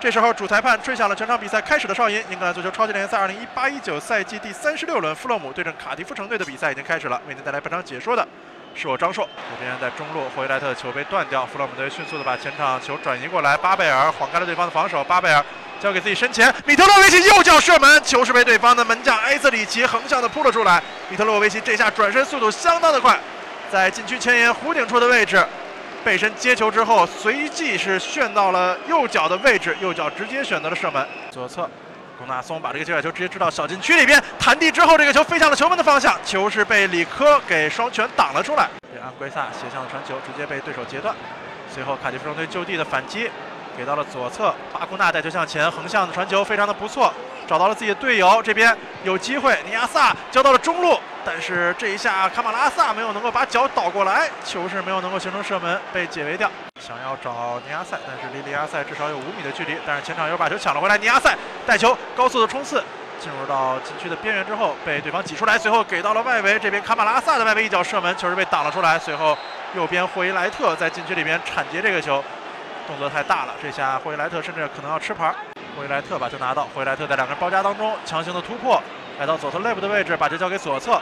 [0.00, 2.22] 这时候主裁判吹响了全场比赛开始的哨音。
[2.30, 3.18] 英格兰足球超级联赛
[3.56, 7.20] 2018-19赛季第三十六轮，富勒姆对阵卡迪夫城队的比赛已经开始了。
[7.26, 8.26] 为您带来本场解说的
[8.76, 9.28] 是我张硕。
[9.50, 15.44] 这边在中路，霍伊莱特的球被断掉，富勒姆队迅速的把前场球转移过来，巴贝尔晃开了对方的防守，巴贝尔
[15.80, 20.80] 交给自己身前，米特洛维奇右脚射门，球是被对方的门将埃泽里奇横向的扑了出来。
[21.08, 23.18] 米特洛维奇这下转身速度相当的快，
[23.68, 25.44] 在禁区前沿弧顶处的位置。
[26.04, 31.06] 背身接球之后，随即是旋到了右脚的位置，右脚直接选择了射门。
[31.30, 31.68] 左侧，
[32.16, 38.68] 龚纳松把这个界外球直接掷到小禁区里边，弹地之后，这个球飞向了球门的方向，球是被李科给双拳挡了出来。
[38.94, 41.14] 这安圭萨斜向的传球直接被对手截断，
[41.72, 43.30] 随后卡迪夫城队就地的反击，
[43.76, 47.12] 给到了左侧，巴库纳带球向前，横向的传球非常的不错，
[47.46, 50.98] 找到了自己的队友，这边有机会，尼亚萨交到了中路。
[51.30, 56.50] 但是这一下卡马拉萨没有能够把脚倒过来，球是没有能够形成射门，被解围掉。
[56.80, 59.76] 想要找尼亚塞，但是离尼亚塞至少有五米的距离。
[59.86, 62.82] 但是前场又把球抢了回来，尼亚塞带球高速的冲刺，
[63.20, 66.58] 进入到禁区的边缘之后被对方挤出来，随后给到了外围。
[66.58, 68.98] 这边卡马拉萨的外围一脚射门，球是被挡了出来。
[68.98, 69.36] 随后
[69.74, 72.24] 右边霍伊莱特在禁区里边铲截这个球，
[72.86, 75.34] 动作太大了，这下霍伊莱特甚至可能要吃牌。
[75.76, 78.82] 霍伊莱特把球拿到，霍伊莱特在两个人包夹当中强行的突破，
[79.20, 80.98] 来到左侧内部的位置，把球交给左侧。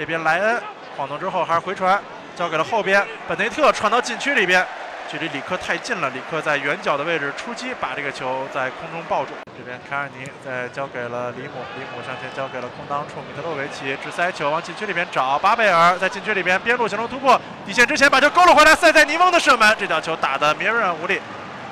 [0.00, 0.62] 这边莱恩
[0.96, 2.00] 晃动之后还是回传，
[2.34, 4.66] 交给了后边本内特传到禁区里边，
[5.10, 9.34] 距离里克太近了，里克在远角的位置出击，把这个球在空中抱住。
[9.58, 21.20] 这边卡尔尼再交给了里姆，里姆向前交给了空当处米特洛维奇，直塞球往禁区里边找，巴贝尔在禁区里边边路形成突破，底线之前把球勾了回来，塞塞尼翁的射门，这脚球打得绵软无力，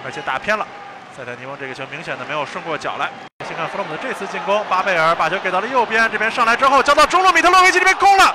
[0.05, 0.67] 而且打偏了，
[1.17, 3.09] 塞塞尼翁这个球明显的没有顺过脚来。
[3.59, 8.33] 看弗洛姆的这次进攻，巴贝尔把球给到了右边，这边上来之后交到中路，米特洛维奇这边攻了，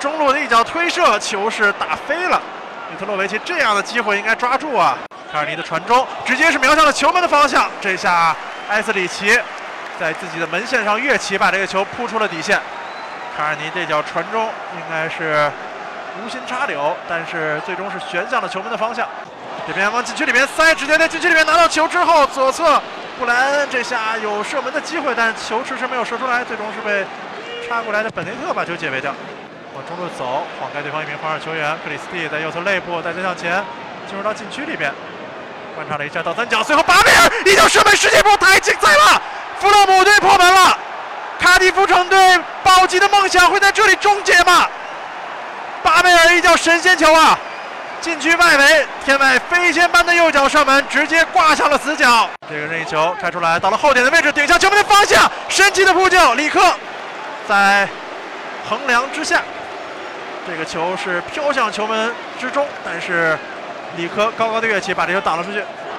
[0.00, 2.42] 中路的一脚推射，球是打飞了。
[2.90, 4.98] 米特洛维奇这样的机会应该抓住啊！
[5.30, 8.34] 卡尔尼的传中直接是瞄向了球门的方向，这下
[8.68, 9.38] 埃斯里奇
[10.00, 12.60] 在自己的门线上跃起，把这个球扑出了底线。
[13.36, 15.48] 卡尔尼这脚传中应该是
[16.20, 19.06] 无心插柳，但是最终是旋向了球门的方向。
[19.64, 22.82] 这边往禁区里面塞，直接在禁区里面拿到球之后，左侧。
[23.18, 27.04] 布莱恩这下有射门的机会，但球迟迟没有射出来，最终是被
[27.66, 29.14] 插过来的本内特把球解围掉。
[29.74, 33.64] 往中路走，晃开对方一名防守球员克里斯蒂，在右侧肋部带球向前，
[34.06, 34.92] 进入到禁区里边，
[35.74, 39.22] 观察了一下倒三角，随后巴贝尔一脚射门，世界波太精彩了！
[39.60, 40.78] 弗洛姆队破门了，
[41.40, 44.68] 卡迪夫城队保级的梦想会在这里终结吗？
[45.82, 47.38] 巴贝尔一脚神仙球啊！
[48.06, 52.30] 禁区外围，天外飞仙般的右脚射门，直接挂上了死角。
[52.48, 56.72] 这个任意球开出来，到了后点的位置，顶向球门的方向，神奇的扑救，里克
[57.48, 57.88] 在
[58.68, 59.42] 横梁之下，
[60.46, 63.36] 这个球是飘向球门之中，但是
[63.96, 65.58] 里克高高的跃起，把这球挡了出去。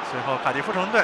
[0.10, 1.02] 随后卡迪夫城队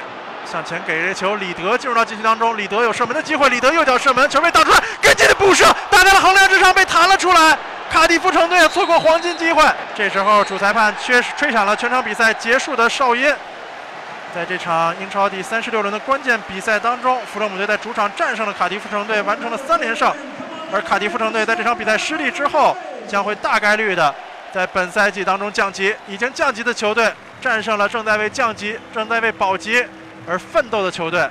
[0.49, 7.33] 向前给这球，里德进入到禁区当中，里德有射门的机会，里德右脚射门，球被挡出来，跟进的补射打在了横梁之上，被弹了出
[8.03, 9.63] 卡迪夫城队错过黄金机会，
[9.95, 13.33] 这时候主裁判却吹响了全场比赛结束的哨音。
[14.35, 20.13] 在这场英超第三十六轮的关键比赛当中，弗洛姆队在主场战胜了卡迪夫城队，完成了三连胜。
[20.69, 22.75] 而卡迪夫城队在这场比赛失利之后，
[23.07, 24.13] 将会大概率的
[24.51, 25.95] 在本赛季当中降级。
[26.05, 27.09] 已经降级的球队
[27.39, 29.81] 战胜了正在为降级、正在为保级
[30.27, 31.25] 而奋斗的球队。